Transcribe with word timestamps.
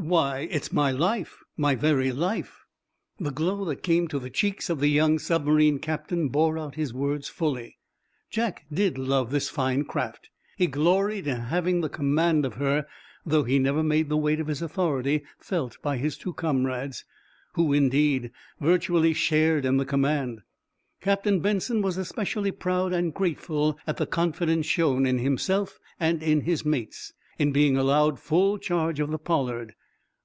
"Why, 0.00 0.46
it's 0.48 0.72
my 0.72 0.92
life 0.92 1.42
my 1.56 1.74
very 1.74 2.12
life!" 2.12 2.64
The 3.18 3.32
glow 3.32 3.64
that 3.64 3.82
came 3.82 4.06
to 4.08 4.20
the 4.20 4.30
cheeks 4.30 4.70
of 4.70 4.78
the 4.78 4.86
young 4.86 5.18
submarine 5.18 5.80
captain 5.80 6.28
bore 6.28 6.56
out 6.56 6.76
his 6.76 6.94
words 6.94 7.28
fully. 7.28 7.78
Jack 8.30 8.64
did 8.72 8.96
love 8.96 9.32
this 9.32 9.48
fine 9.48 9.82
craft. 9.84 10.30
He 10.56 10.68
gloried 10.68 11.26
in 11.26 11.40
having 11.40 11.80
the 11.80 11.88
command 11.88 12.46
of 12.46 12.54
her, 12.54 12.86
though 13.26 13.42
he 13.42 13.58
never 13.58 13.82
made 13.82 14.08
the 14.08 14.16
weight 14.16 14.38
of 14.38 14.46
his 14.46 14.62
authority 14.62 15.24
felt 15.40 15.82
by 15.82 15.96
his 15.96 16.16
two 16.16 16.32
comrades, 16.32 17.04
who, 17.54 17.72
indeed, 17.72 18.30
virtually 18.60 19.12
shared 19.12 19.64
in 19.64 19.78
the 19.78 19.84
command. 19.84 20.42
Captain 21.00 21.40
Benson 21.40 21.82
was 21.82 21.96
especially 21.98 22.52
proud 22.52 22.92
and 22.92 23.12
grateful 23.12 23.76
at 23.84 23.96
the 23.96 24.06
confidence 24.06 24.64
shown 24.66 25.06
in 25.06 25.18
himself 25.18 25.80
and 25.98 26.22
in 26.22 26.42
his 26.42 26.64
mates 26.64 27.12
in 27.36 27.50
being 27.50 27.76
allowed 27.76 28.20
full 28.20 28.58
charge 28.58 29.00
of 29.00 29.10
the 29.10 29.18
"Pollard." 29.18 29.74